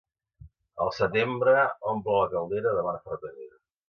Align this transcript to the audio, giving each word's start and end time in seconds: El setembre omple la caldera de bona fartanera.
El 0.85 0.87
setembre 0.99 1.53
omple 1.91 2.15
la 2.21 2.25
caldera 2.31 2.73
de 2.79 2.87
bona 2.89 3.03
fartanera. 3.11 3.61